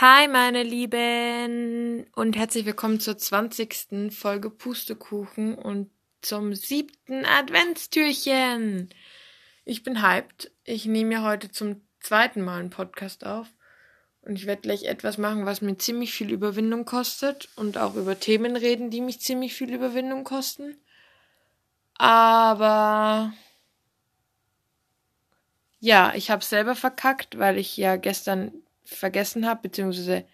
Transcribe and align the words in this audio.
Hi, 0.00 0.28
meine 0.28 0.62
Lieben, 0.62 2.06
und 2.14 2.36
herzlich 2.36 2.64
willkommen 2.66 3.00
zur 3.00 3.18
20. 3.18 4.12
Folge 4.12 4.48
Pustekuchen 4.48 5.56
und 5.56 5.90
zum 6.22 6.54
siebten 6.54 7.24
Adventstürchen. 7.24 8.90
Ich 9.64 9.82
bin 9.82 10.00
hyped. 10.00 10.52
Ich 10.62 10.86
nehme 10.86 11.08
mir 11.08 11.22
heute 11.24 11.50
zum 11.50 11.80
zweiten 11.98 12.42
Mal 12.42 12.60
einen 12.60 12.70
Podcast 12.70 13.26
auf. 13.26 13.48
Und 14.22 14.36
ich 14.36 14.46
werde 14.46 14.62
gleich 14.62 14.84
etwas 14.84 15.18
machen, 15.18 15.46
was 15.46 15.62
mir 15.62 15.76
ziemlich 15.78 16.12
viel 16.12 16.30
Überwindung 16.30 16.84
kostet 16.84 17.48
und 17.56 17.76
auch 17.76 17.96
über 17.96 18.20
Themen 18.20 18.54
reden, 18.54 18.90
die 18.90 19.00
mich 19.00 19.20
ziemlich 19.20 19.54
viel 19.54 19.74
Überwindung 19.74 20.22
kosten. 20.22 20.76
Aber 21.94 23.32
ja, 25.80 26.12
ich 26.14 26.30
habe 26.30 26.44
selber 26.44 26.76
verkackt, 26.76 27.36
weil 27.40 27.58
ich 27.58 27.76
ja 27.76 27.96
gestern 27.96 28.52
vergessen 28.88 29.46
habe, 29.46 29.62
beziehungsweise 29.62 30.26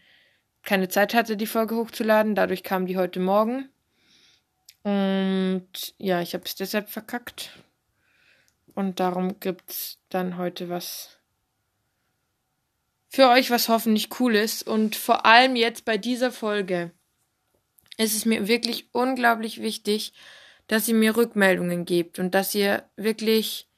keine 0.62 0.88
Zeit 0.88 1.14
hatte, 1.14 1.36
die 1.36 1.46
Folge 1.46 1.76
hochzuladen. 1.76 2.34
Dadurch 2.34 2.62
kam 2.62 2.86
die 2.86 2.96
heute 2.96 3.20
Morgen. 3.20 3.68
Und 4.82 5.94
ja, 5.98 6.20
ich 6.20 6.34
habe 6.34 6.44
es 6.44 6.54
deshalb 6.54 6.88
verkackt. 6.88 7.50
Und 8.74 9.00
darum 9.00 9.40
gibt's 9.40 9.98
dann 10.08 10.36
heute 10.36 10.68
was 10.68 11.18
für 13.08 13.28
euch, 13.28 13.50
was 13.50 13.68
hoffentlich 13.68 14.08
cool 14.18 14.34
ist. 14.34 14.66
Und 14.66 14.96
vor 14.96 15.24
allem 15.24 15.56
jetzt 15.56 15.84
bei 15.84 15.98
dieser 15.98 16.32
Folge 16.32 16.90
ist 17.96 18.16
es 18.16 18.24
mir 18.24 18.48
wirklich 18.48 18.88
unglaublich 18.92 19.60
wichtig, 19.60 20.12
dass 20.66 20.88
ihr 20.88 20.94
mir 20.94 21.16
Rückmeldungen 21.16 21.84
gebt 21.84 22.18
und 22.18 22.34
dass 22.34 22.54
ihr 22.54 22.88
wirklich 22.96 23.68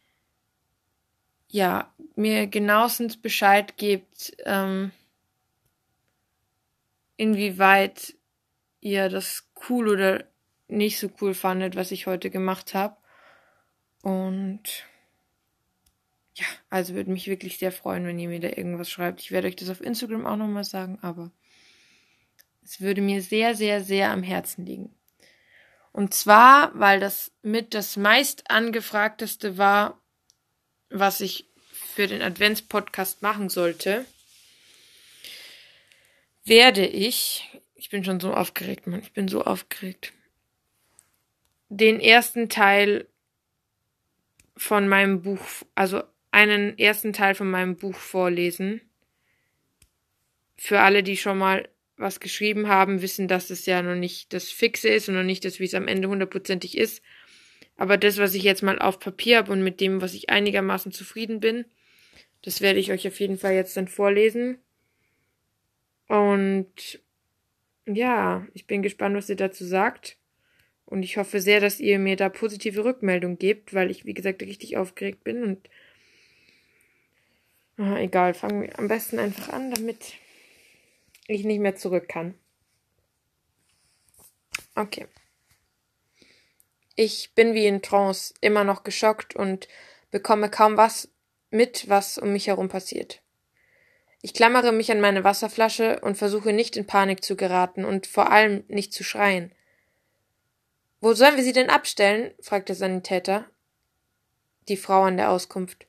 ja, 1.49 1.93
mir 2.17 2.47
genauestens 2.47 3.17
Bescheid 3.17 3.77
gebt, 3.77 4.37
ähm, 4.45 4.91
inwieweit 7.17 8.15
ihr 8.81 9.09
das 9.09 9.49
cool 9.69 9.89
oder 9.89 10.25
nicht 10.69 10.99
so 10.99 11.11
cool 11.21 11.35
fandet, 11.35 11.77
was 11.77 11.93
ich 11.93 12.07
heute 12.07 12.31
gemacht 12.31 12.75
habe. 12.75 12.97
Und 14.03 14.85
ja, 16.35 16.47
also 16.71 16.95
würde 16.95 17.11
mich 17.11 17.29
wirklich 17.29 17.59
sehr 17.59 17.73
freuen, 17.73 18.07
wenn 18.07 18.19
ihr 18.19 18.29
mir 18.29 18.41
da 18.41 18.49
irgendwas 18.49 18.91
schreibt. 18.91 19.21
Ich 19.21 19.31
werde 19.31 19.49
euch 19.49 19.57
das 19.57 19.71
auf 19.71 19.81
Instagram 19.81 20.27
auch 20.27 20.37
nochmal 20.37 20.65
sagen, 20.65 20.99
aber 21.03 21.31
es 22.63 22.81
würde 22.81 23.01
mir 23.01 23.23
sehr, 23.23 23.55
sehr, 23.55 23.83
sehr 23.83 24.11
am 24.11 24.23
Herzen 24.23 24.67
liegen. 24.67 24.95
Und 25.93 26.13
zwar, 26.13 26.79
weil 26.79 27.01
das 27.01 27.33
mit 27.43 27.73
das 27.73 27.97
meist 27.97 28.51
angefragteste 28.51 29.57
war, 29.57 30.01
was 30.91 31.21
ich 31.21 31.49
für 31.97 32.07
den 32.07 32.21
Adventspodcast 32.21 33.23
machen 33.23 33.49
sollte, 33.49 34.05
werde 36.45 36.87
ich, 36.87 37.51
ich 37.75 37.89
bin 37.89 38.05
schon 38.05 38.21
so 38.21 38.35
aufgeregt, 38.35 38.87
Mann, 38.87 39.01
ich 39.01 39.15
bin 39.15 39.29
so 39.29 39.43
aufgeregt, 39.43 40.13
den 41.71 41.99
ersten 41.99 42.51
Teil 42.51 43.07
von 44.59 44.89
meinem 44.89 45.23
Buch, 45.23 45.41
also 45.75 46.03
einen 46.31 46.79
ersten 46.79 47.15
Teil 47.15 47.35
von 47.35 47.51
meinem 47.51 47.77
Buch 47.77 47.97
vorlesen. 47.97 48.83
Für 50.59 50.81
alle, 50.81 51.03
die 51.03 51.17
schon 51.17 51.39
mal 51.39 51.67
was 51.97 52.21
geschrieben 52.21 52.69
haben, 52.69 53.01
wissen, 53.01 53.27
dass 53.27 53.49
es 53.49 53.65
ja 53.65 53.81
noch 53.81 53.95
nicht 53.95 54.35
das 54.35 54.51
Fixe 54.51 54.91
ist 54.91 55.09
und 55.09 55.15
noch 55.15 55.23
nicht 55.23 55.47
das, 55.47 55.61
wie 55.61 55.65
es 55.65 55.73
am 55.73 55.89
Ende 55.89 56.09
hundertprozentig 56.09 56.77
ist. 56.77 57.03
Aber 57.79 57.97
das, 57.97 58.19
was 58.19 58.35
ich 58.35 58.43
jetzt 58.43 58.63
mal 58.63 58.79
auf 58.79 59.01
Papier 59.01 59.39
habe 59.39 59.53
und 59.53 59.65
mit 59.65 59.81
dem, 59.81 60.03
was 60.03 60.13
ich 60.13 60.29
einigermaßen 60.29 60.93
zufrieden 60.93 61.41
bin, 61.41 61.65
das 62.43 62.61
werde 62.61 62.79
ich 62.79 62.93
euch 62.93 63.07
auf 63.09 63.19
jeden 63.21 63.39
Fall 63.39 63.55
jetzt 63.55 63.77
dann 63.77 63.89
vorlesen. 63.89 64.59
Und 66.09 67.01
ja, 67.87 68.47
ich 68.55 68.67
bin 68.67 68.83
gespannt, 68.83 69.17
was 69.17 69.29
ihr 69.29 69.37
dazu 69.37 69.65
sagt. 69.65 70.19
Und 70.85 71.03
ich 71.03 71.17
hoffe 71.17 71.41
sehr, 71.41 71.61
dass 71.61 71.81
ihr 71.81 71.99
mir 71.99 72.17
da 72.17 72.29
positive 72.29 72.85
Rückmeldung 72.85 73.39
gebt, 73.39 73.75
weil 73.75 73.91
ich, 73.91 74.05
wie 74.05 74.15
gesagt, 74.15 74.43
richtig 74.43 74.77
aufgeregt 74.77 75.25
bin. 75.25 75.43
Und 75.43 75.69
oh, 77.79 77.97
egal, 77.97 78.35
fangen 78.35 78.63
wir 78.63 78.79
am 78.79 78.87
besten 78.87 79.19
einfach 79.19 79.53
an, 79.53 79.73
damit 79.73 80.15
ich 81.27 81.45
nicht 81.45 81.59
mehr 81.59 81.75
zurück 81.75 82.09
kann. 82.09 82.35
Okay. 84.77 85.07
Ich 86.95 87.33
bin 87.35 87.55
wie 87.55 87.67
in 87.67 87.83
Trance, 87.83 88.35
immer 88.41 88.63
noch 88.63 88.85
geschockt 88.85 89.35
und 89.35 89.69
bekomme 90.11 90.49
kaum 90.51 90.77
was 90.77 91.11
mit, 91.51 91.89
was 91.89 92.19
um 92.19 92.33
mich 92.33 92.47
herum 92.47 92.69
passiert. 92.69 93.23
Ich 94.23 94.35
klammere 94.35 94.73
mich 94.73 94.91
an 94.91 95.01
meine 95.01 95.25
Wasserflasche 95.25 96.01
und 96.01 96.17
versuche 96.17 96.53
nicht 96.53 96.77
in 96.77 96.87
Panik 96.87 97.23
zu 97.23 97.37
geraten 97.37 97.85
und 97.85 98.07
vor 98.07 98.33
allem 98.33 98.65
nicht 98.69 98.93
zu 98.93 99.05
schreien. 99.05 99.53
Wo 101.01 101.15
sollen 101.15 101.37
wir 101.37 101.45
sie 101.45 101.53
denn 101.53 101.71
abstellen? 101.71 102.33
fragt 102.41 102.69
der 102.69 102.77
Sanitäter. 102.77 103.45
Die 104.69 104.77
Frau 104.77 105.03
an 105.03 105.17
der 105.17 105.31
Auskunft. 105.31 105.87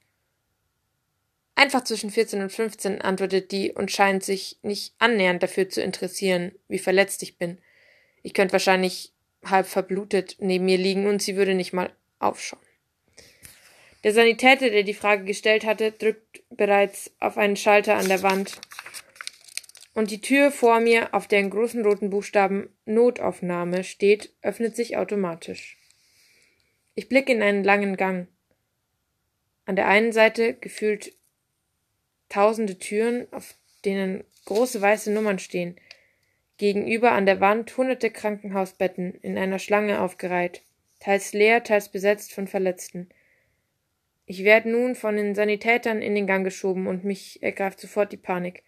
Einfach 1.56 1.84
zwischen 1.84 2.12
14 2.12 2.44
und 2.44 2.52
15, 2.52 3.02
antwortet 3.02 3.52
die 3.52 3.72
und 3.72 3.92
scheint 3.92 4.24
sich 4.24 4.60
nicht 4.62 4.94
annähernd 5.00 5.42
dafür 5.42 5.68
zu 5.70 5.82
interessieren, 5.82 6.52
wie 6.68 6.78
verletzt 6.78 7.24
ich 7.24 7.40
bin. 7.40 7.58
Ich 8.22 8.36
könnte 8.36 8.54
wahrscheinlich 8.54 9.14
halb 9.44 9.66
verblutet 9.66 10.36
neben 10.38 10.66
mir 10.66 10.78
liegen 10.78 11.08
und 11.08 11.24
sie 11.24 11.36
würde 11.36 11.56
nicht 11.56 11.74
mal 11.74 11.92
aufschauen. 12.20 12.67
Der 14.08 14.14
Sanitäter, 14.14 14.70
der 14.70 14.84
die 14.84 14.94
Frage 14.94 15.26
gestellt 15.26 15.66
hatte, 15.66 15.92
drückt 15.92 16.42
bereits 16.50 17.12
auf 17.20 17.38
einen 17.38 17.58
Schalter 17.58 17.98
an 17.98 18.08
der 18.08 18.24
Wand 18.24 18.54
und 19.94 20.12
die 20.12 20.22
Tür 20.22 20.50
vor 20.50 20.80
mir, 20.80 21.14
auf 21.14 21.28
der 21.28 21.42
in 21.42 21.50
großen 21.50 21.86
roten 21.86 22.10
Buchstaben 22.10 22.70
Notaufnahme 22.86 23.84
steht, 23.84 24.34
öffnet 24.42 24.78
sich 24.78 24.96
automatisch. 24.96 25.78
Ich 26.96 27.10
blicke 27.10 27.34
in 27.34 27.42
einen 27.42 27.66
langen 27.66 27.98
Gang. 27.98 28.30
An 29.66 29.76
der 29.76 29.90
einen 29.90 30.14
Seite 30.14 30.54
gefühlt 30.54 31.12
tausende 32.30 32.80
Türen, 32.80 33.28
auf 33.34 33.56
denen 33.84 34.24
große 34.46 34.80
weiße 34.80 35.12
Nummern 35.12 35.40
stehen, 35.40 35.76
Gegenüber 36.56 37.12
an 37.12 37.26
der 37.26 37.42
Wand 37.42 37.76
hunderte 37.76 38.10
Krankenhausbetten 38.10 39.16
in 39.16 39.38
einer 39.38 39.60
Schlange 39.60 40.00
aufgereiht, 40.00 40.62
teils 41.02 41.34
leer, 41.34 41.66
teils 41.66 41.90
besetzt 41.90 42.32
von 42.32 42.48
Verletzten. 42.48 43.10
Ich 44.30 44.44
werde 44.44 44.70
nun 44.70 44.94
von 44.94 45.16
den 45.16 45.36
Sanitätern 45.36 46.02
in 46.02 46.14
den 46.14 46.28
Gang 46.28 46.44
geschoben 46.44 46.86
und 46.86 47.06
mich 47.06 47.42
ergreift 47.42 47.80
sofort 47.80 48.12
die 48.12 48.18
Panik. 48.18 48.64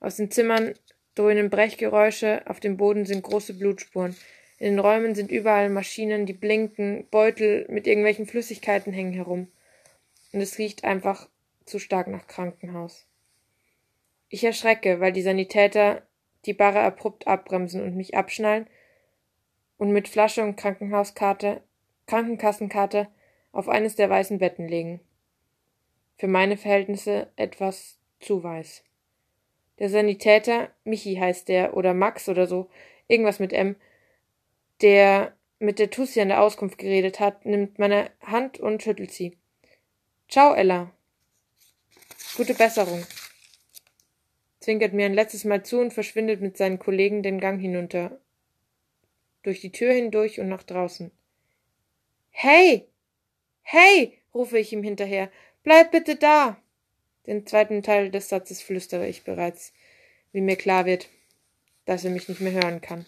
Aus 0.00 0.16
den 0.16 0.32
Zimmern 0.32 0.74
dröhnen 1.14 1.48
Brechgeräusche, 1.48 2.42
auf 2.46 2.58
dem 2.58 2.76
Boden 2.76 3.06
sind 3.06 3.22
große 3.22 3.54
Blutspuren. 3.54 4.16
In 4.58 4.72
den 4.72 4.78
Räumen 4.80 5.14
sind 5.14 5.30
überall 5.30 5.70
Maschinen, 5.70 6.26
die 6.26 6.32
blinken, 6.32 7.06
Beutel 7.08 7.66
mit 7.70 7.86
irgendwelchen 7.86 8.26
Flüssigkeiten 8.26 8.92
hängen 8.92 9.12
herum. 9.12 9.46
Und 10.32 10.40
es 10.40 10.58
riecht 10.58 10.82
einfach 10.82 11.28
zu 11.66 11.78
stark 11.78 12.08
nach 12.08 12.26
Krankenhaus. 12.26 13.06
Ich 14.28 14.42
erschrecke, 14.42 14.98
weil 14.98 15.12
die 15.12 15.22
Sanitäter 15.22 16.02
die 16.46 16.54
Barre 16.54 16.80
abrupt 16.80 17.28
abbremsen 17.28 17.80
und 17.80 17.96
mich 17.96 18.16
abschnallen 18.16 18.66
und 19.76 19.92
mit 19.92 20.08
Flasche 20.08 20.42
und 20.42 20.56
Krankenhauskarte, 20.56 21.62
Krankenkassenkarte 22.06 23.08
auf 23.52 23.68
eines 23.68 23.96
der 23.96 24.08
weißen 24.10 24.38
Betten 24.38 24.68
legen. 24.68 25.00
Für 26.16 26.28
meine 26.28 26.56
Verhältnisse 26.56 27.30
etwas 27.36 27.98
zu 28.20 28.42
weiß. 28.42 28.84
Der 29.78 29.88
Sanitäter, 29.88 30.70
Michi 30.84 31.16
heißt 31.16 31.48
der, 31.48 31.76
oder 31.76 31.94
Max 31.94 32.28
oder 32.28 32.46
so, 32.46 32.68
irgendwas 33.08 33.38
mit 33.38 33.52
M, 33.52 33.76
der 34.82 35.34
mit 35.58 35.78
der 35.78 35.90
Tussi 35.90 36.20
an 36.20 36.28
der 36.28 36.42
Auskunft 36.42 36.78
geredet 36.78 37.20
hat, 37.20 37.46
nimmt 37.46 37.78
meine 37.78 38.10
Hand 38.20 38.60
und 38.60 38.82
schüttelt 38.82 39.12
sie. 39.12 39.36
Ciao, 40.28 40.54
Ella. 40.54 40.92
Gute 42.36 42.54
Besserung 42.54 43.04
zwinkert 44.60 44.92
mir 44.92 45.06
ein 45.06 45.14
letztes 45.14 45.44
Mal 45.44 45.64
zu 45.64 45.80
und 45.80 45.92
verschwindet 45.92 46.40
mit 46.40 46.56
seinen 46.56 46.78
Kollegen 46.78 47.22
den 47.22 47.40
Gang 47.40 47.60
hinunter. 47.60 48.20
Durch 49.42 49.60
die 49.60 49.72
Tür 49.72 49.92
hindurch 49.92 50.38
und 50.38 50.48
nach 50.48 50.62
draußen. 50.62 51.10
Hey! 52.30 52.89
Hey! 53.62 54.18
rufe 54.34 54.58
ich 54.58 54.72
ihm 54.72 54.82
hinterher. 54.82 55.30
Bleib 55.62 55.90
bitte 55.90 56.16
da! 56.16 56.60
Den 57.26 57.46
zweiten 57.46 57.82
Teil 57.82 58.10
des 58.10 58.28
Satzes 58.28 58.62
flüstere 58.62 59.06
ich 59.06 59.24
bereits, 59.24 59.72
wie 60.32 60.40
mir 60.40 60.56
klar 60.56 60.86
wird, 60.86 61.08
dass 61.84 62.04
er 62.04 62.10
mich 62.10 62.28
nicht 62.28 62.40
mehr 62.40 62.52
hören 62.52 62.80
kann. 62.80 63.06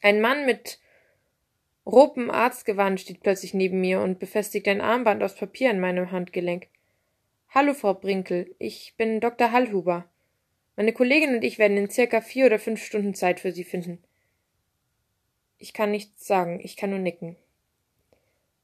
Ein 0.00 0.20
Mann 0.20 0.46
mit 0.46 0.78
ropem 1.84 2.30
Arztgewand 2.30 3.00
steht 3.00 3.20
plötzlich 3.20 3.54
neben 3.54 3.80
mir 3.80 4.00
und 4.00 4.18
befestigt 4.18 4.68
ein 4.68 4.80
Armband 4.80 5.22
aus 5.22 5.34
Papier 5.34 5.70
an 5.70 5.80
meinem 5.80 6.10
Handgelenk. 6.10 6.68
Hallo, 7.50 7.74
Frau 7.74 7.94
Brinkel, 7.94 8.54
ich 8.58 8.94
bin 8.96 9.20
Dr. 9.20 9.52
Hallhuber. 9.52 10.08
Meine 10.76 10.92
Kollegin 10.92 11.34
und 11.34 11.44
ich 11.44 11.58
werden 11.58 11.76
in 11.76 11.90
circa 11.90 12.20
vier 12.20 12.46
oder 12.46 12.58
fünf 12.58 12.82
Stunden 12.82 13.14
Zeit 13.14 13.40
für 13.40 13.52
Sie 13.52 13.64
finden. 13.64 14.02
Ich 15.58 15.74
kann 15.74 15.90
nichts 15.90 16.26
sagen, 16.26 16.60
ich 16.62 16.76
kann 16.76 16.90
nur 16.90 16.98
nicken. 16.98 17.36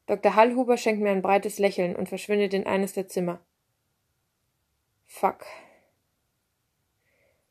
Dr. 0.09 0.35
Hallhuber 0.35 0.79
schenkt 0.79 1.03
mir 1.03 1.11
ein 1.11 1.21
breites 1.21 1.59
Lächeln 1.59 1.95
und 1.95 2.09
verschwindet 2.09 2.55
in 2.55 2.67
eines 2.67 2.95
der 2.95 3.09
Zimmer. 3.09 3.45
Fuck. 5.07 5.45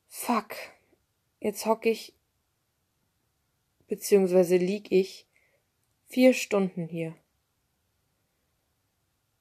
Fuck. 0.07 0.55
Jetzt 1.39 1.67
hock 1.67 1.85
ich, 1.85 2.15
beziehungsweise 3.87 4.57
lieg 4.57 4.91
ich, 4.91 5.27
vier 6.07 6.33
Stunden 6.33 6.87
hier. 6.87 7.15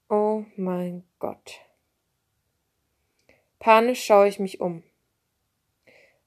Oh 0.09 0.45
mein 0.55 1.03
Gott. 1.17 1.59
Panisch 3.57 4.05
schaue 4.05 4.27
ich 4.27 4.37
mich 4.37 4.61
um. 4.61 4.83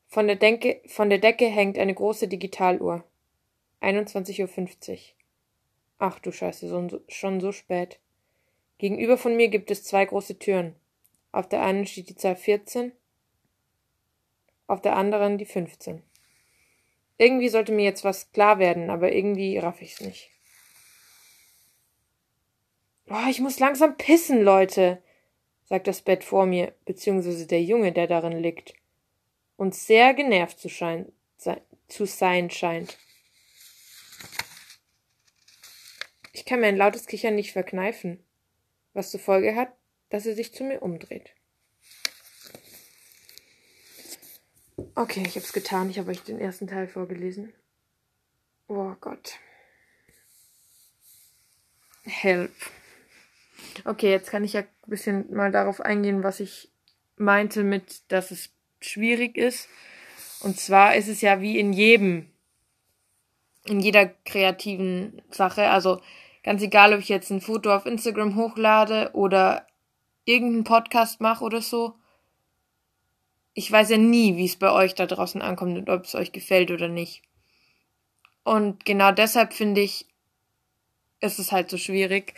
Von 0.09 0.27
der, 0.27 0.35
Denke, 0.35 0.83
von 0.87 1.09
der 1.09 1.19
Decke 1.19 1.47
hängt 1.47 1.79
eine 1.79 1.95
große 1.95 2.27
Digitaluhr. 2.27 3.05
21.50 3.81 4.91
Uhr. 4.91 5.20
Ach 6.01 6.19
du 6.19 6.33
Scheiße, 6.33 7.01
schon 7.09 7.41
so 7.41 7.53
spät. 7.53 8.01
Gegenüber 8.79 9.19
von 9.19 9.37
mir 9.37 9.49
gibt 9.49 9.71
es 9.71 9.85
zwei 9.85 10.07
große 10.07 10.39
Türen. 10.39 10.75
Auf 11.31 11.47
der 11.47 11.63
einen 11.63 11.87
steht 11.87 12.09
die 12.09 12.17
Zahl 12.17 12.37
14, 12.37 12.93
auf 14.67 14.81
der 14.81 14.97
anderen 14.97 15.37
die 15.37 15.45
15. 15.45 16.03
Irgendwie 17.19 17.51
sollte 17.51 17.73
mir 17.73 17.85
jetzt 17.85 18.03
was 18.03 18.33
klar 18.33 18.59
werden, 18.59 18.89
aber 18.89 19.13
irgendwie 19.13 19.59
raff 19.59 19.83
ich's 19.83 20.01
nicht. 20.01 20.31
Oh, 23.11 23.29
ich 23.29 23.41
muss 23.41 23.59
langsam 23.59 23.99
pissen, 23.99 24.41
Leute, 24.43 25.03
sagt 25.65 25.87
das 25.87 26.01
Bett 26.01 26.25
vor 26.25 26.47
mir, 26.47 26.73
beziehungsweise 26.87 27.47
der 27.47 27.63
Junge, 27.63 27.93
der 27.93 28.07
darin 28.07 28.39
liegt 28.39 28.73
und 29.59 29.75
sehr 29.75 30.15
genervt 30.15 30.59
zu, 30.59 30.71
schein, 30.71 31.13
zu 31.89 32.07
sein 32.07 32.49
scheint. 32.49 32.97
Ich 36.41 36.47
kann 36.47 36.61
mir 36.61 36.69
ein 36.69 36.77
lautes 36.79 37.05
Kichern 37.07 37.35
nicht 37.35 37.53
verkneifen, 37.53 38.19
was 38.95 39.11
zur 39.11 39.21
Folge 39.21 39.55
hat, 39.55 39.77
dass 40.09 40.25
er 40.25 40.35
sich 40.35 40.55
zu 40.55 40.65
mir 40.65 40.81
umdreht. 40.81 41.35
Okay, 44.95 45.23
ich 45.27 45.37
hab's 45.37 45.53
getan. 45.53 45.91
Ich 45.91 45.99
habe 45.99 46.11
euch 46.11 46.23
den 46.23 46.41
ersten 46.41 46.67
Teil 46.67 46.89
vorgelesen. 46.89 47.53
Oh 48.69 48.95
Gott. 49.03 49.35
Help. 52.05 52.55
Okay, 53.85 54.11
jetzt 54.11 54.31
kann 54.31 54.43
ich 54.43 54.55
ja 54.55 54.63
ein 54.63 54.69
bisschen 54.87 55.35
mal 55.35 55.53
darauf 55.53 55.83
eingehen, 55.83 56.23
was 56.23 56.41
ich 56.41 56.71
meinte 57.17 57.65
mit, 57.65 58.11
dass 58.11 58.31
es 58.31 58.49
schwierig 58.81 59.37
ist. 59.37 59.69
Und 60.41 60.59
zwar 60.59 60.95
ist 60.97 61.09
es 61.09 61.21
ja 61.21 61.43
wie 61.43 61.59
in 61.59 61.75
jedem, 61.75 62.31
in 63.67 63.81
jeder 63.81 64.07
kreativen 64.25 65.21
Sache. 65.31 65.69
Also 65.69 66.01
ganz 66.43 66.63
egal, 66.63 66.93
ob 66.95 67.01
ich 67.01 67.09
jetzt 67.09 67.31
ein 67.31 67.41
Foto 67.41 67.75
auf 67.75 67.87
Instagram 67.87 68.37
hochlade 68.37 69.11
oder 69.13 69.67
irgendeinen 70.25 70.65
Podcast 70.65 71.21
mache 71.21 71.45
oder 71.45 71.63
so. 71.63 71.95
Ich 73.55 73.71
weiß 73.71 73.91
ja 73.91 73.97
nie, 73.97 74.37
wie 74.37 74.47
es 74.47 74.57
bei 74.57 74.71
euch 74.71 74.95
da 74.95 75.07
draußen 75.07 75.43
ankommt 75.43 75.77
und 75.77 75.91
ob 75.91 76.05
es 76.05 76.15
euch 76.15 76.33
gefällt 76.33 76.71
oder 76.71 76.89
nicht. 76.89 77.23
Und 78.45 78.85
genau 78.85 79.13
deshalb 79.13 79.53
finde 79.53 79.81
ich, 79.81 80.07
ist 81.21 81.39
es 81.39 81.53
halt 81.53 81.69
so 81.69 81.77
schwierig. 81.77 82.35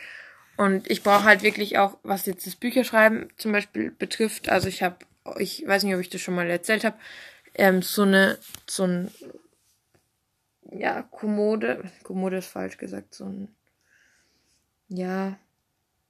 Und 0.57 0.91
ich 0.91 1.03
brauche 1.03 1.25
halt 1.25 1.43
wirklich 1.43 1.79
auch, 1.79 1.99
was 2.03 2.27
jetzt 2.27 2.47
das 2.47 2.57
Bücherschreiben 2.57 3.29
zum 3.37 3.53
Beispiel 3.53 3.91
betrifft. 3.91 4.49
Also 4.49 4.69
ich 4.69 4.83
habe 4.83 4.97
ich 5.39 5.67
weiß 5.67 5.85
nicht, 5.85 5.95
ob 5.95 6.01
ich 6.01 6.11
das 6.11 6.21
schon 6.21 6.35
mal 6.35 6.49
erzählt 6.49 6.85
habe, 6.85 6.97
ähm, 7.55 7.83
so 7.83 8.03
eine, 8.03 8.39
so 8.69 8.85
ein, 8.85 9.11
ja, 10.71 11.03
Kommode, 11.03 11.85
Kommode 12.03 12.39
ist 12.39 12.49
falsch 12.49 12.79
gesagt, 12.79 13.15
so 13.15 13.25
ein, 13.25 13.55
ja, 14.89 15.39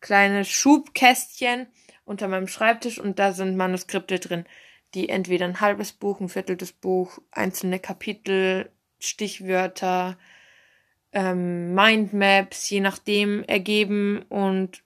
kleine 0.00 0.44
Schubkästchen 0.44 1.66
unter 2.04 2.28
meinem 2.28 2.48
Schreibtisch 2.48 2.98
und 2.98 3.19
da 3.19 3.32
sind 3.32 3.56
Manuskripte 3.56 4.19
drin, 4.19 4.44
die 4.94 5.08
entweder 5.08 5.46
ein 5.46 5.60
halbes 5.60 5.92
Buch, 5.92 6.20
ein 6.20 6.28
Viertel 6.28 6.56
des 6.56 6.72
Buch, 6.72 7.19
einzelne 7.30 7.78
Kapitel, 7.78 8.70
Stichwörter, 8.98 10.19
ähm, 11.12 11.74
Mindmaps, 11.74 12.69
je 12.70 12.80
nachdem 12.80 13.44
ergeben 13.44 14.22
und 14.28 14.82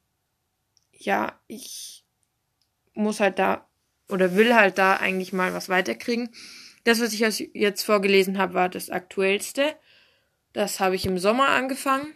ja, 0.92 1.38
ich 1.46 2.04
muss 2.94 3.20
halt 3.20 3.38
da 3.38 3.66
oder 4.08 4.36
will 4.36 4.54
halt 4.54 4.78
da 4.78 4.96
eigentlich 4.96 5.32
mal 5.32 5.52
was 5.52 5.68
weiterkriegen. 5.68 6.30
Das, 6.84 7.00
was 7.00 7.12
ich 7.12 7.50
jetzt 7.54 7.82
vorgelesen 7.82 8.38
habe, 8.38 8.54
war 8.54 8.68
das 8.68 8.90
aktuellste. 8.90 9.74
Das 10.52 10.78
habe 10.78 10.94
ich 10.94 11.04
im 11.04 11.18
Sommer 11.18 11.48
angefangen. 11.48 12.14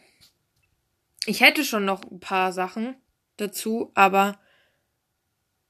Ich 1.26 1.40
hätte 1.40 1.64
schon 1.64 1.84
noch 1.84 2.02
ein 2.02 2.20
paar 2.20 2.52
Sachen 2.52 2.96
dazu, 3.36 3.90
aber 3.94 4.38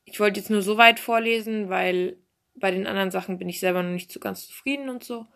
ich 0.05 0.21
wollte 0.21 0.41
jetzt 0.41 0.51
nur 0.51 0.63
so 0.63 0.77
weit 0.77 1.01
vorlesen, 1.01 1.69
weil 1.69 2.19
bei 2.55 2.71
den 2.71 2.87
anderen 2.87 3.11
Sachen 3.11 3.39
bin 3.39 3.49
ich 3.49 3.61
selber 3.61 3.83
noch 3.83 3.91
nicht 3.91 4.13
so 4.13 4.21
ganz 4.21 4.47
zufrieden 4.47 4.89
und 4.89 5.05
so. 5.05 5.27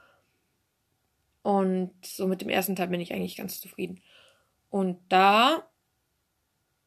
Und 1.42 1.92
so 2.04 2.26
mit 2.26 2.40
dem 2.40 2.48
ersten 2.48 2.76
Teil 2.76 2.88
bin 2.88 3.00
ich 3.00 3.12
eigentlich 3.12 3.36
ganz 3.36 3.60
zufrieden. 3.60 4.00
Und 4.70 4.98
da 5.08 5.68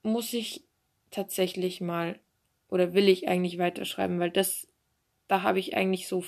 muss 0.03 0.33
ich 0.33 0.63
tatsächlich 1.11 1.79
mal 1.81 2.19
oder 2.69 2.93
will 2.93 3.07
ich 3.07 3.27
eigentlich 3.27 3.57
weiterschreiben, 3.57 4.19
weil 4.19 4.31
das, 4.31 4.67
da 5.27 5.41
habe 5.41 5.59
ich 5.59 5.75
eigentlich 5.75 6.07
so 6.07 6.23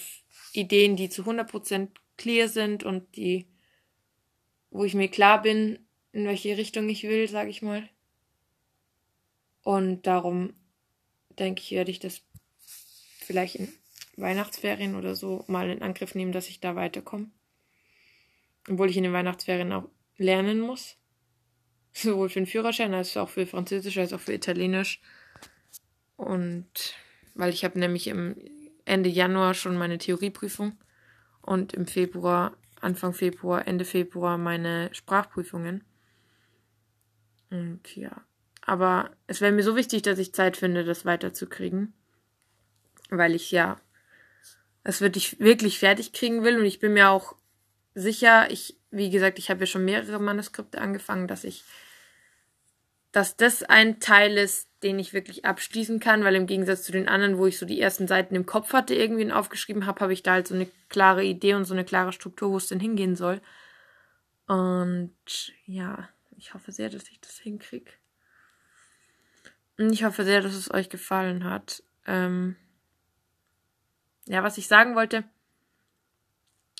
Ideen, 0.53 0.95
die 0.95 1.09
zu 1.09 1.23
100% 1.23 1.89
clear 2.17 2.47
sind 2.47 2.83
und 2.83 3.15
die, 3.15 3.47
wo 4.71 4.83
ich 4.85 4.93
mir 4.93 5.09
klar 5.09 5.41
bin, 5.41 5.79
in 6.11 6.25
welche 6.25 6.57
Richtung 6.57 6.89
ich 6.89 7.03
will, 7.03 7.27
sage 7.27 7.49
ich 7.49 7.61
mal. 7.61 7.87
Und 9.63 10.07
darum 10.07 10.53
denke 11.37 11.61
ich, 11.61 11.71
werde 11.71 11.91
ich 11.91 11.99
das 11.99 12.21
vielleicht 13.19 13.55
in 13.55 13.69
Weihnachtsferien 14.17 14.95
oder 14.95 15.15
so 15.15 15.43
mal 15.47 15.69
in 15.69 15.81
Angriff 15.81 16.15
nehmen, 16.15 16.31
dass 16.31 16.49
ich 16.49 16.59
da 16.59 16.75
weiterkomme. 16.75 17.29
Obwohl 18.67 18.89
ich 18.89 18.97
in 18.97 19.03
den 19.03 19.13
Weihnachtsferien 19.13 19.71
auch 19.71 19.87
lernen 20.17 20.59
muss. 20.59 20.97
Sowohl 21.93 22.29
für 22.29 22.39
den 22.39 22.47
Führerschein 22.47 22.93
als 22.93 23.17
auch 23.17 23.29
für 23.29 23.45
Französisch 23.45 23.97
als 23.97 24.13
auch 24.13 24.19
für 24.19 24.33
Italienisch. 24.33 25.01
Und 26.17 26.95
weil 27.33 27.53
ich 27.53 27.63
habe 27.63 27.79
nämlich 27.79 28.07
im 28.07 28.35
Ende 28.85 29.09
Januar 29.09 29.53
schon 29.53 29.77
meine 29.77 29.97
Theorieprüfung 29.97 30.77
und 31.41 31.73
im 31.73 31.87
Februar, 31.87 32.57
Anfang 32.81 33.13
Februar, 33.13 33.67
Ende 33.67 33.85
Februar 33.85 34.37
meine 34.37 34.89
Sprachprüfungen. 34.93 35.83
Und 37.49 37.95
ja. 37.95 38.23
Aber 38.65 39.11
es 39.27 39.41
wäre 39.41 39.51
mir 39.51 39.63
so 39.63 39.75
wichtig, 39.75 40.03
dass 40.03 40.19
ich 40.19 40.33
Zeit 40.33 40.57
finde, 40.57 40.83
das 40.83 41.05
weiterzukriegen. 41.05 41.93
Weil 43.09 43.33
ich 43.33 43.51
ja 43.51 43.79
es 44.83 45.01
wirklich, 45.01 45.39
wirklich 45.39 45.79
fertig 45.79 46.13
kriegen 46.13 46.43
will. 46.43 46.59
Und 46.59 46.65
ich 46.65 46.79
bin 46.79 46.93
mir 46.93 47.09
auch 47.09 47.35
sicher, 47.95 48.49
ich, 48.51 48.77
wie 48.91 49.09
gesagt, 49.09 49.39
ich 49.39 49.49
habe 49.49 49.61
ja 49.61 49.65
schon 49.65 49.85
mehrere 49.85 50.19
Manuskripte 50.19 50.79
angefangen, 50.79 51.27
dass 51.27 51.43
ich, 51.43 51.63
dass 53.11 53.37
das 53.37 53.63
ein 53.63 53.99
Teil 53.99 54.37
ist, 54.37 54.67
den 54.83 54.99
ich 54.99 55.13
wirklich 55.13 55.45
abschließen 55.45 55.99
kann, 55.99 56.23
weil 56.23 56.35
im 56.35 56.47
Gegensatz 56.47 56.83
zu 56.83 56.91
den 56.91 57.09
anderen, 57.09 57.37
wo 57.37 57.47
ich 57.47 57.57
so 57.57 57.65
die 57.65 57.81
ersten 57.81 58.07
Seiten 58.07 58.35
im 58.35 58.45
Kopf 58.45 58.71
hatte, 58.71 58.95
irgendwie 58.95 59.29
aufgeschrieben 59.31 59.85
habe, 59.85 59.99
habe 59.99 60.13
ich 60.13 60.23
da 60.23 60.33
halt 60.33 60.47
so 60.47 60.55
eine 60.55 60.67
klare 60.87 61.23
Idee 61.23 61.55
und 61.55 61.65
so 61.65 61.73
eine 61.73 61.83
klare 61.83 62.13
Struktur, 62.13 62.51
wo 62.51 62.57
es 62.57 62.67
denn 62.67 62.79
hingehen 62.79 63.15
soll. 63.15 63.41
Und 64.47 65.13
ja, 65.65 66.09
ich 66.39 66.53
hoffe 66.53 66.71
sehr, 66.71 66.89
dass 66.89 67.09
ich 67.09 67.19
das 67.19 67.37
hinkriege. 67.37 67.91
Und 69.77 69.91
ich 69.91 70.03
hoffe 70.03 70.23
sehr, 70.23 70.41
dass 70.41 70.55
es 70.55 70.73
euch 70.73 70.89
gefallen 70.89 71.43
hat. 71.43 71.83
Ähm 72.07 72.55
ja, 74.25 74.43
was 74.43 74.57
ich 74.57 74.67
sagen 74.67 74.95
wollte, 74.95 75.23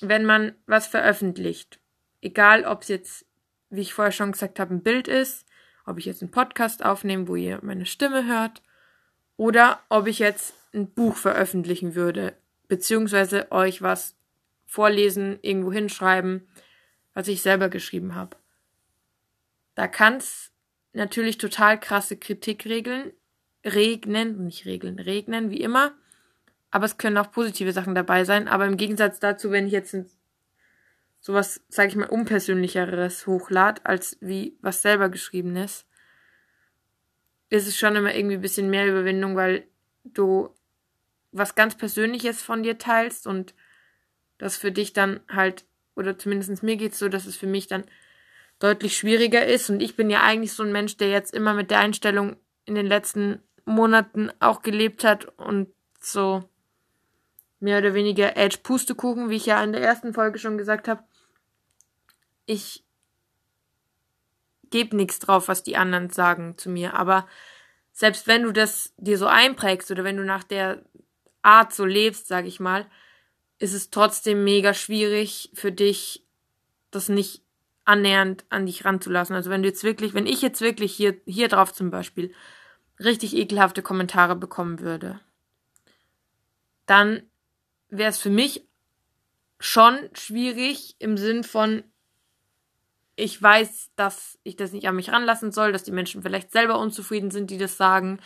wenn 0.00 0.24
man 0.24 0.54
was 0.66 0.86
veröffentlicht, 0.86 1.78
egal 2.22 2.64
ob 2.64 2.82
es 2.82 2.88
jetzt, 2.88 3.26
wie 3.68 3.82
ich 3.82 3.92
vorher 3.92 4.12
schon 4.12 4.32
gesagt 4.32 4.58
habe, 4.58 4.74
ein 4.74 4.82
Bild 4.82 5.08
ist, 5.08 5.46
ob 5.84 5.98
ich 5.98 6.06
jetzt 6.06 6.22
einen 6.22 6.30
Podcast 6.30 6.84
aufnehme, 6.84 7.28
wo 7.28 7.36
ihr 7.36 7.58
meine 7.62 7.86
Stimme 7.86 8.26
hört, 8.26 8.62
oder 9.36 9.82
ob 9.88 10.06
ich 10.06 10.18
jetzt 10.18 10.54
ein 10.72 10.90
Buch 10.90 11.16
veröffentlichen 11.16 11.94
würde, 11.94 12.34
beziehungsweise 12.68 13.50
euch 13.50 13.82
was 13.82 14.14
vorlesen, 14.66 15.38
irgendwo 15.42 15.72
hinschreiben, 15.72 16.46
was 17.14 17.28
ich 17.28 17.42
selber 17.42 17.68
geschrieben 17.68 18.14
habe. 18.14 18.36
Da 19.74 19.88
kann 19.88 20.16
es 20.16 20.52
natürlich 20.92 21.38
total 21.38 21.78
krasse 21.78 22.16
Kritikregeln 22.16 23.12
regnen, 23.64 24.44
nicht 24.44 24.64
Regeln, 24.64 24.98
regnen, 24.98 25.50
wie 25.50 25.60
immer. 25.60 25.92
Aber 26.70 26.84
es 26.84 26.98
können 26.98 27.18
auch 27.18 27.32
positive 27.32 27.72
Sachen 27.72 27.94
dabei 27.94 28.24
sein. 28.24 28.48
Aber 28.48 28.66
im 28.66 28.76
Gegensatz 28.76 29.20
dazu, 29.20 29.50
wenn 29.50 29.66
ich 29.66 29.72
jetzt 29.72 29.96
sowas, 31.20 31.62
sag 31.68 31.88
ich 31.88 31.96
mal, 31.96 32.08
unpersönlicheres 32.08 33.26
hochlad, 33.26 33.84
als 33.84 34.16
wie 34.20 34.56
was 34.60 34.82
selber 34.82 35.08
geschriebenes, 35.08 35.86
ist 37.50 37.66
es 37.66 37.76
schon 37.76 37.96
immer 37.96 38.14
irgendwie 38.14 38.36
ein 38.36 38.40
bisschen 38.40 38.70
mehr 38.70 38.88
Überwindung, 38.88 39.36
weil 39.36 39.66
du 40.04 40.54
was 41.32 41.54
ganz 41.54 41.76
Persönliches 41.76 42.42
von 42.42 42.62
dir 42.62 42.78
teilst 42.78 43.26
und 43.26 43.54
das 44.38 44.56
für 44.56 44.72
dich 44.72 44.92
dann 44.92 45.20
halt, 45.28 45.64
oder 45.94 46.18
zumindest 46.18 46.62
mir 46.62 46.76
geht's 46.76 46.98
so, 46.98 47.08
dass 47.08 47.26
es 47.26 47.36
für 47.36 47.46
mich 47.46 47.66
dann 47.66 47.84
deutlich 48.60 48.96
schwieriger 48.96 49.44
ist. 49.44 49.68
Und 49.70 49.80
ich 49.80 49.96
bin 49.96 50.08
ja 50.08 50.22
eigentlich 50.22 50.52
so 50.52 50.62
ein 50.62 50.70
Mensch, 50.70 50.96
der 50.96 51.10
jetzt 51.10 51.34
immer 51.34 51.54
mit 51.54 51.72
der 51.72 51.80
Einstellung 51.80 52.36
in 52.64 52.76
den 52.76 52.86
letzten 52.86 53.42
Monaten 53.64 54.30
auch 54.38 54.62
gelebt 54.62 55.02
hat 55.02 55.26
und 55.38 55.68
so, 55.98 56.44
mehr 57.58 57.78
oder 57.78 57.94
weniger 57.94 58.36
Edge 58.36 58.58
Pustekuchen, 58.62 59.28
wie 59.28 59.36
ich 59.36 59.46
ja 59.46 59.62
in 59.62 59.72
der 59.72 59.82
ersten 59.82 60.14
Folge 60.14 60.38
schon 60.38 60.56
gesagt 60.56 60.88
habe. 60.88 61.02
Ich 62.46 62.84
gebe 64.70 64.96
nichts 64.96 65.18
drauf, 65.18 65.48
was 65.48 65.62
die 65.62 65.76
anderen 65.76 66.10
sagen 66.10 66.56
zu 66.56 66.70
mir, 66.70 66.94
aber 66.94 67.26
selbst 67.92 68.26
wenn 68.26 68.44
du 68.44 68.52
das 68.52 68.94
dir 68.96 69.18
so 69.18 69.26
einprägst 69.26 69.90
oder 69.90 70.04
wenn 70.04 70.16
du 70.16 70.24
nach 70.24 70.44
der 70.44 70.82
Art 71.42 71.74
so 71.74 71.84
lebst, 71.84 72.28
sag 72.28 72.46
ich 72.46 72.60
mal, 72.60 72.86
ist 73.58 73.74
es 73.74 73.90
trotzdem 73.90 74.44
mega 74.44 74.72
schwierig 74.72 75.50
für 75.54 75.72
dich, 75.72 76.24
das 76.90 77.08
nicht 77.08 77.42
annähernd 77.90 78.44
an 78.50 78.66
dich 78.66 78.84
ranzulassen. 78.84 79.34
Also 79.34 79.50
wenn 79.50 79.62
du 79.62 79.68
jetzt 79.68 79.82
wirklich, 79.82 80.14
wenn 80.14 80.26
ich 80.26 80.40
jetzt 80.42 80.60
wirklich 80.60 80.94
hier, 80.94 81.20
hier 81.26 81.48
drauf 81.48 81.72
zum 81.72 81.90
Beispiel 81.90 82.32
richtig 83.00 83.36
ekelhafte 83.36 83.82
Kommentare 83.82 84.36
bekommen 84.36 84.78
würde, 84.78 85.20
dann 86.86 87.22
wäre 87.88 88.10
es 88.10 88.18
für 88.18 88.30
mich 88.30 88.64
schon 89.58 89.98
schwierig 90.12 90.94
im 91.00 91.16
Sinn 91.16 91.42
von, 91.42 91.82
ich 93.16 93.42
weiß, 93.42 93.90
dass 93.96 94.38
ich 94.44 94.54
das 94.54 94.72
nicht 94.72 94.86
an 94.86 94.94
mich 94.94 95.10
ranlassen 95.10 95.50
soll, 95.50 95.72
dass 95.72 95.82
die 95.82 95.90
Menschen 95.90 96.22
vielleicht 96.22 96.52
selber 96.52 96.78
unzufrieden 96.78 97.32
sind, 97.32 97.50
die 97.50 97.58
das 97.58 97.76
sagen 97.76 98.20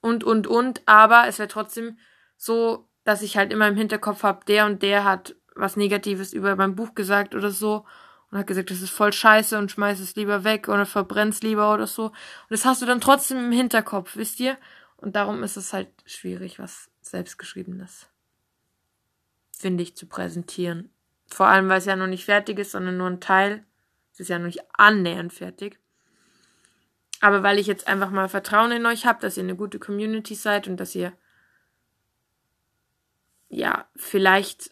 und, 0.00 0.22
und, 0.22 0.46
und, 0.46 0.82
aber 0.86 1.26
es 1.26 1.40
wäre 1.40 1.48
trotzdem 1.48 1.98
so, 2.36 2.88
dass 3.02 3.22
ich 3.22 3.36
halt 3.36 3.52
immer 3.52 3.66
im 3.66 3.76
Hinterkopf 3.76 4.22
habe, 4.22 4.44
der 4.46 4.66
und 4.66 4.82
der 4.82 5.02
hat 5.04 5.34
was 5.56 5.76
Negatives 5.76 6.32
über 6.32 6.54
mein 6.54 6.76
Buch 6.76 6.94
gesagt 6.94 7.34
oder 7.34 7.50
so 7.50 7.84
und 8.30 8.38
hat 8.38 8.46
gesagt, 8.46 8.70
das 8.70 8.80
ist 8.80 8.90
voll 8.90 9.12
scheiße 9.12 9.58
und 9.58 9.70
schmeiß 9.70 9.98
es 10.00 10.14
lieber 10.14 10.44
weg 10.44 10.68
oder 10.68 10.86
verbrenn's 10.86 11.42
lieber 11.42 11.74
oder 11.74 11.86
so. 11.86 12.06
Und 12.06 12.14
das 12.50 12.64
hast 12.64 12.80
du 12.80 12.86
dann 12.86 13.00
trotzdem 13.00 13.38
im 13.38 13.52
Hinterkopf, 13.52 14.16
wisst 14.16 14.38
ihr? 14.40 14.56
Und 14.96 15.16
darum 15.16 15.42
ist 15.42 15.56
es 15.56 15.72
halt 15.72 15.88
schwierig, 16.06 16.58
was 16.58 16.90
selbstgeschriebenes, 17.00 18.08
finde 19.56 19.82
ich, 19.82 19.96
zu 19.96 20.06
präsentieren. 20.06 20.90
Vor 21.26 21.46
allem, 21.46 21.68
weil 21.68 21.78
es 21.78 21.86
ja 21.86 21.96
noch 21.96 22.06
nicht 22.06 22.24
fertig 22.24 22.58
ist, 22.58 22.72
sondern 22.72 22.96
nur 22.96 23.08
ein 23.08 23.20
Teil. 23.20 23.64
Es 24.12 24.20
ist 24.20 24.28
ja 24.28 24.38
noch 24.38 24.46
nicht 24.46 24.62
annähernd 24.74 25.32
fertig. 25.32 25.78
Aber 27.20 27.42
weil 27.42 27.58
ich 27.58 27.66
jetzt 27.66 27.86
einfach 27.88 28.10
mal 28.10 28.28
Vertrauen 28.28 28.72
in 28.72 28.86
euch 28.86 29.06
habe, 29.06 29.20
dass 29.20 29.36
ihr 29.36 29.42
eine 29.42 29.56
gute 29.56 29.78
Community 29.78 30.34
seid 30.34 30.68
und 30.68 30.78
dass 30.78 30.94
ihr 30.94 31.12
ja 33.48 33.88
vielleicht 33.96 34.70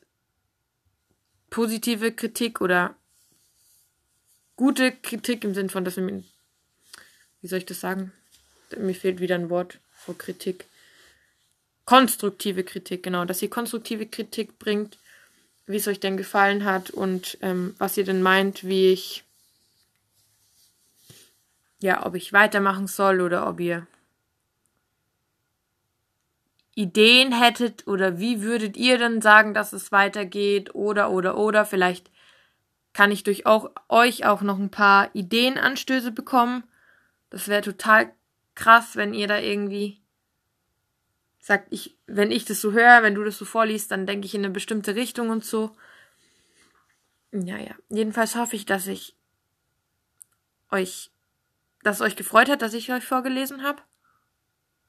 positive 1.50 2.12
Kritik 2.12 2.60
oder 2.60 2.97
gute 4.58 4.90
Kritik 4.92 5.44
im 5.44 5.54
Sinn 5.54 5.70
von, 5.70 5.84
dass 5.84 5.96
mir, 5.96 6.22
wie 7.40 7.46
soll 7.46 7.60
ich 7.60 7.66
das 7.66 7.80
sagen? 7.80 8.12
Mir 8.76 8.94
fehlt 8.94 9.20
wieder 9.20 9.36
ein 9.36 9.48
Wort 9.48 9.78
vor 9.94 10.18
Kritik. 10.18 10.66
Konstruktive 11.86 12.64
Kritik, 12.64 13.04
genau, 13.04 13.24
dass 13.24 13.40
ihr 13.40 13.48
konstruktive 13.48 14.04
Kritik 14.04 14.58
bringt, 14.58 14.98
wie 15.66 15.76
es 15.76 15.86
euch 15.86 16.00
denn 16.00 16.16
gefallen 16.18 16.64
hat 16.64 16.90
und 16.90 17.38
ähm, 17.40 17.74
was 17.78 17.96
ihr 17.96 18.04
denn 18.04 18.20
meint, 18.20 18.64
wie 18.64 18.92
ich, 18.92 19.24
ja, 21.80 22.04
ob 22.04 22.16
ich 22.16 22.32
weitermachen 22.32 22.88
soll 22.88 23.20
oder 23.20 23.48
ob 23.48 23.60
ihr 23.60 23.86
Ideen 26.74 27.32
hättet 27.32 27.86
oder 27.86 28.18
wie 28.18 28.42
würdet 28.42 28.76
ihr 28.76 28.98
denn 28.98 29.22
sagen, 29.22 29.54
dass 29.54 29.72
es 29.72 29.92
weitergeht 29.92 30.74
oder 30.74 31.10
oder 31.10 31.36
oder 31.38 31.64
vielleicht 31.64 32.10
kann 32.98 33.12
ich 33.12 33.22
durch 33.22 33.46
auch, 33.46 33.70
euch 33.88 34.26
auch 34.26 34.42
noch 34.42 34.58
ein 34.58 34.72
paar 34.72 35.14
Ideenanstöße 35.14 36.10
bekommen. 36.10 36.64
Das 37.30 37.46
wäre 37.46 37.62
total 37.62 38.12
krass, 38.56 38.96
wenn 38.96 39.14
ihr 39.14 39.28
da 39.28 39.38
irgendwie 39.38 40.02
sagt, 41.38 41.68
ich, 41.70 41.96
wenn 42.08 42.32
ich 42.32 42.44
das 42.44 42.60
so 42.60 42.72
höre, 42.72 43.04
wenn 43.04 43.14
du 43.14 43.22
das 43.22 43.38
so 43.38 43.44
vorliest, 43.44 43.92
dann 43.92 44.04
denke 44.04 44.26
ich 44.26 44.34
in 44.34 44.44
eine 44.44 44.52
bestimmte 44.52 44.96
Richtung 44.96 45.30
und 45.30 45.44
so. 45.44 45.76
Ja, 47.30 47.56
ja. 47.58 47.76
Jedenfalls 47.88 48.34
hoffe 48.34 48.56
ich, 48.56 48.66
dass 48.66 48.88
ich 48.88 49.14
euch, 50.72 51.12
dass 51.84 52.00
euch 52.00 52.16
gefreut 52.16 52.48
hat, 52.48 52.62
dass 52.62 52.74
ich 52.74 52.90
euch 52.90 53.04
vorgelesen 53.04 53.62
habe. 53.62 53.80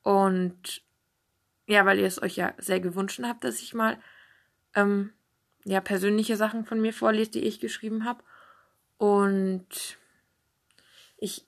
Und 0.01 0.81
ja, 1.67 1.85
weil 1.85 1.99
ihr 1.99 2.07
es 2.07 2.19
euch 2.19 2.37
ja 2.37 2.55
sehr 2.57 2.79
gewünscht 2.79 3.21
habt, 3.21 3.43
dass 3.43 3.61
ich 3.61 3.75
mal 3.75 4.01
ähm, 4.73 5.13
ja, 5.65 5.81
persönliche 5.81 6.37
Sachen 6.37 6.65
von 6.65 6.81
mir 6.81 6.93
vorlese, 6.93 7.31
die 7.31 7.43
ich 7.43 7.59
geschrieben 7.59 8.05
habe. 8.05 8.23
Und 8.97 9.97
ich 11.17 11.45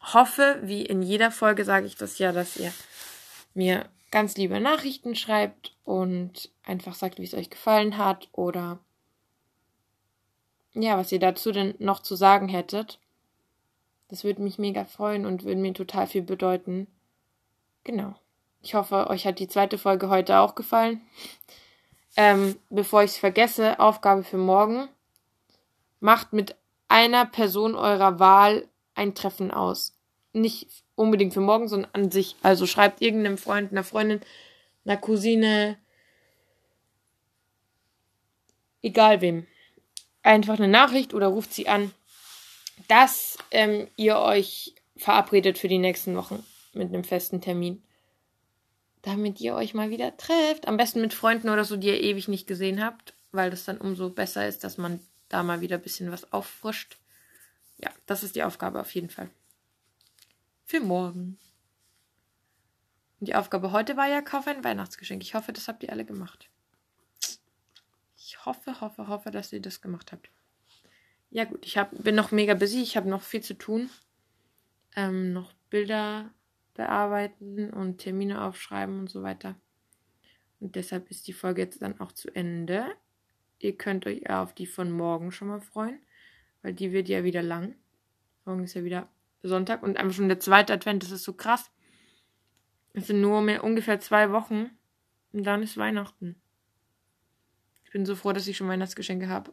hoffe, 0.00 0.58
wie 0.62 0.84
in 0.84 1.02
jeder 1.02 1.30
Folge 1.30 1.64
sage 1.64 1.86
ich 1.86 1.96
das 1.96 2.18
ja, 2.18 2.32
dass 2.32 2.56
ihr 2.56 2.72
mir 3.54 3.88
ganz 4.10 4.36
liebe 4.36 4.60
Nachrichten 4.60 5.16
schreibt 5.16 5.74
und 5.84 6.50
einfach 6.64 6.94
sagt, 6.94 7.18
wie 7.18 7.24
es 7.24 7.34
euch 7.34 7.50
gefallen 7.50 7.98
hat 7.98 8.28
oder 8.32 8.78
ja, 10.72 10.96
was 10.98 11.12
ihr 11.12 11.20
dazu 11.20 11.52
denn 11.52 11.74
noch 11.78 12.00
zu 12.00 12.16
sagen 12.16 12.48
hättet. 12.48 12.98
Das 14.08 14.24
würde 14.24 14.42
mich 14.42 14.58
mega 14.58 14.84
freuen 14.84 15.24
und 15.24 15.44
würde 15.44 15.60
mir 15.60 15.72
total 15.72 16.06
viel 16.06 16.22
bedeuten. 16.22 16.86
Genau. 17.84 18.14
Ich 18.62 18.74
hoffe, 18.74 19.08
euch 19.08 19.26
hat 19.26 19.38
die 19.38 19.48
zweite 19.48 19.78
Folge 19.78 20.08
heute 20.08 20.38
auch 20.38 20.54
gefallen. 20.54 21.00
Ähm, 22.16 22.56
bevor 22.70 23.02
ich 23.02 23.12
es 23.12 23.16
vergesse, 23.16 23.78
Aufgabe 23.80 24.22
für 24.22 24.38
morgen. 24.38 24.88
Macht 26.00 26.32
mit 26.32 26.54
einer 26.88 27.26
Person 27.26 27.74
eurer 27.74 28.18
Wahl 28.18 28.68
ein 28.94 29.14
Treffen 29.14 29.50
aus. 29.50 29.94
Nicht 30.32 30.68
unbedingt 30.94 31.34
für 31.34 31.40
morgen, 31.40 31.68
sondern 31.68 31.90
an 31.92 32.10
sich. 32.10 32.36
Also 32.42 32.66
schreibt 32.66 33.02
irgendeinem 33.02 33.38
Freund, 33.38 33.72
einer 33.72 33.84
Freundin, 33.84 34.20
einer 34.84 34.96
Cousine, 34.96 35.78
egal 38.82 39.20
wem. 39.20 39.46
Einfach 40.22 40.58
eine 40.58 40.68
Nachricht 40.68 41.14
oder 41.14 41.28
ruft 41.28 41.52
sie 41.52 41.68
an, 41.68 41.92
dass 42.88 43.38
ähm, 43.50 43.88
ihr 43.96 44.18
euch 44.18 44.74
verabredet 44.96 45.58
für 45.58 45.68
die 45.68 45.78
nächsten 45.78 46.16
Wochen 46.16 46.44
mit 46.72 46.88
einem 46.88 47.04
festen 47.04 47.40
Termin 47.40 47.83
damit 49.04 49.40
ihr 49.40 49.54
euch 49.54 49.74
mal 49.74 49.90
wieder 49.90 50.16
trefft. 50.16 50.66
Am 50.66 50.76
besten 50.76 51.00
mit 51.00 51.14
Freunden 51.14 51.50
oder 51.50 51.64
so, 51.64 51.76
die 51.76 51.88
ihr 51.88 52.00
ewig 52.00 52.26
nicht 52.26 52.46
gesehen 52.46 52.82
habt, 52.82 53.14
weil 53.32 53.50
das 53.50 53.64
dann 53.64 53.78
umso 53.78 54.10
besser 54.10 54.48
ist, 54.48 54.64
dass 54.64 54.78
man 54.78 54.98
da 55.28 55.42
mal 55.42 55.60
wieder 55.60 55.76
ein 55.76 55.82
bisschen 55.82 56.10
was 56.10 56.32
auffrischt. 56.32 56.96
Ja, 57.76 57.90
das 58.06 58.22
ist 58.22 58.34
die 58.34 58.42
Aufgabe 58.42 58.80
auf 58.80 58.94
jeden 58.94 59.10
Fall. 59.10 59.28
Für 60.64 60.80
morgen. 60.80 61.38
Und 63.20 63.28
die 63.28 63.34
Aufgabe 63.34 63.72
heute 63.72 63.96
war 63.96 64.08
ja, 64.08 64.22
kauf 64.22 64.46
ein 64.46 64.64
Weihnachtsgeschenk. 64.64 65.22
Ich 65.22 65.34
hoffe, 65.34 65.52
das 65.52 65.68
habt 65.68 65.82
ihr 65.82 65.92
alle 65.92 66.06
gemacht. 66.06 66.48
Ich 68.16 68.46
hoffe, 68.46 68.80
hoffe, 68.80 69.08
hoffe, 69.08 69.30
dass 69.30 69.52
ihr 69.52 69.60
das 69.60 69.82
gemacht 69.82 70.12
habt. 70.12 70.30
Ja 71.30 71.44
gut, 71.44 71.66
ich 71.66 71.76
hab, 71.76 71.90
bin 72.02 72.14
noch 72.14 72.30
mega 72.30 72.54
busy. 72.54 72.80
Ich 72.80 72.96
habe 72.96 73.08
noch 73.08 73.22
viel 73.22 73.42
zu 73.42 73.54
tun. 73.54 73.90
Ähm, 74.96 75.32
noch 75.34 75.52
Bilder 75.68 76.30
bearbeiten 76.74 77.70
und 77.70 77.98
Termine 77.98 78.42
aufschreiben 78.42 78.98
und 78.98 79.10
so 79.10 79.22
weiter. 79.22 79.56
Und 80.60 80.76
deshalb 80.76 81.10
ist 81.10 81.26
die 81.28 81.32
Folge 81.32 81.62
jetzt 81.62 81.82
dann 81.82 82.00
auch 82.00 82.12
zu 82.12 82.34
Ende. 82.34 82.86
Ihr 83.58 83.76
könnt 83.76 84.06
euch 84.06 84.28
auf 84.28 84.54
die 84.54 84.66
von 84.66 84.90
morgen 84.90 85.32
schon 85.32 85.48
mal 85.48 85.60
freuen, 85.60 85.98
weil 86.62 86.74
die 86.74 86.92
wird 86.92 87.08
ja 87.08 87.24
wieder 87.24 87.42
lang. 87.42 87.74
Morgen 88.44 88.64
ist 88.64 88.74
ja 88.74 88.84
wieder 88.84 89.08
Sonntag 89.42 89.82
und 89.82 89.96
einfach 89.96 90.14
schon 90.14 90.28
der 90.28 90.40
zweite 90.40 90.72
Advent, 90.72 91.02
das 91.02 91.10
ist 91.10 91.24
so 91.24 91.34
krass. 91.34 91.70
Es 92.92 93.08
sind 93.08 93.20
nur 93.20 93.42
mehr 93.42 93.64
ungefähr 93.64 94.00
zwei 94.00 94.32
Wochen 94.32 94.70
und 95.32 95.44
dann 95.44 95.62
ist 95.62 95.76
Weihnachten. 95.76 96.36
Ich 97.84 97.90
bin 97.90 98.06
so 98.06 98.16
froh, 98.16 98.32
dass 98.32 98.46
ich 98.46 98.56
schon 98.56 98.68
Weihnachtsgeschenke 98.68 99.28
habe. 99.28 99.52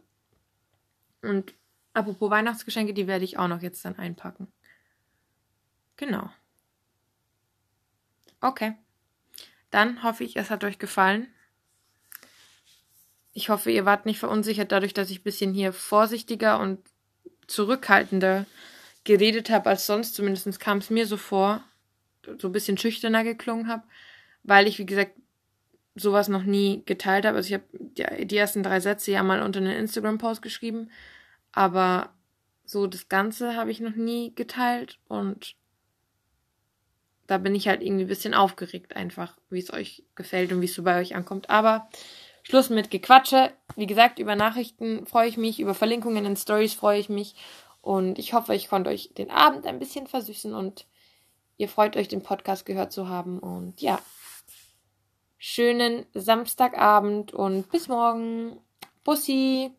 Und 1.22 1.54
apropos 1.94 2.30
Weihnachtsgeschenke, 2.30 2.94
die 2.94 3.08
werde 3.08 3.26
ich 3.26 3.38
auch 3.38 3.48
noch 3.48 3.62
jetzt 3.62 3.84
dann 3.86 3.98
einpacken. 3.98 4.48
Genau. 5.98 6.30
Okay. 8.42 8.74
Dann 9.70 10.04
hoffe 10.04 10.24
ich, 10.24 10.36
es 10.36 10.50
hat 10.50 10.64
euch 10.64 10.80
gefallen. 10.80 11.28
Ich 13.34 13.50
hoffe, 13.50 13.72
ihr 13.72 13.86
wart 13.86 14.06
nicht 14.06 14.20
verunsichert 14.20 14.72
dadurch, 14.72 14.94
dass 14.94 15.10
ich 15.10 15.22
ein 15.22 15.24
bisschen 15.24 15.54
hier 15.54 15.72
vorsichtiger 15.72 16.60
und 16.60 16.80
zurückhaltender 17.48 18.46
geredet 19.04 19.50
habe 19.50 19.70
als 19.70 19.86
sonst. 19.86 20.16
Zumindest 20.16 20.60
kam 20.60 20.80
es 20.80 20.90
mir 20.90 21.08
so 21.08 21.16
vor, 21.16 21.64
so 22.40 22.50
ein 22.50 22.52
bisschen 22.52 22.78
schüchterner 22.78 23.24
geklungen 23.24 23.68
habe, 23.68 23.84
weil 24.44 24.68
ich, 24.68 24.80
wie 24.80 24.86
gesagt, 24.86 25.14
sowas 25.96 26.28
noch 26.28 26.44
nie 26.44 26.84
geteilt 26.86 27.26
habe. 27.26 27.38
Also 27.38 27.48
ich 27.48 27.54
habe 27.54 27.66
die 28.26 28.38
ersten 28.38 28.64
drei 28.64 28.80
Sätze 28.80 29.12
ja 29.12 29.24
mal 29.24 29.42
unter 29.42 29.60
einen 29.60 29.78
Instagram-Post 29.78 30.42
geschrieben, 30.42 30.90
aber 31.52 32.14
so 32.66 32.88
das 32.88 33.10
Ganze 33.10 33.56
habe 33.56 33.72
ich 33.72 33.80
noch 33.80 33.96
nie 33.96 34.34
geteilt 34.36 35.00
und 35.08 35.56
da 37.32 37.38
bin 37.38 37.56
ich 37.56 37.70
halt 37.70 37.82
irgendwie 37.82 38.04
ein 38.04 38.10
bisschen 38.10 38.34
aufgeregt 38.34 38.98
einfach, 38.98 39.38
wie 39.50 39.60
es 39.60 39.72
euch 39.72 40.04
gefällt 40.16 40.52
und 40.52 40.60
wie 40.60 40.66
es 40.66 40.76
so 40.76 40.84
bei 40.84 41.00
euch 41.00 41.16
ankommt. 41.16 41.50
Aber 41.50 41.88
Schluss 42.44 42.70
mit 42.70 42.92
Gequatsche. 42.92 43.54
Wie 43.78 43.88
gesagt, 43.88 44.20
über 44.20 44.36
Nachrichten 44.36 45.06
freue 45.06 45.30
ich 45.30 45.38
mich, 45.38 45.62
über 45.62 45.74
Verlinkungen 45.74 46.26
in 46.26 46.36
Stories 46.36 46.74
freue 46.74 47.00
ich 47.00 47.08
mich. 47.08 47.36
Und 47.82 48.20
ich 48.20 48.34
hoffe, 48.34 48.54
ich 48.54 48.68
konnte 48.68 48.90
euch 48.90 49.14
den 49.14 49.32
Abend 49.32 49.66
ein 49.66 49.80
bisschen 49.80 50.08
versüßen 50.08 50.54
und 50.54 50.86
ihr 51.56 51.70
freut 51.70 51.96
euch, 51.96 52.10
den 52.10 52.22
Podcast 52.22 52.66
gehört 52.66 52.92
zu 52.92 53.08
haben. 53.08 53.40
Und 53.40 53.82
ja, 53.82 54.00
schönen 55.38 56.06
Samstagabend 56.14 57.34
und 57.34 57.72
bis 57.72 57.88
morgen. 57.88 58.60
Bussi! 59.06 59.72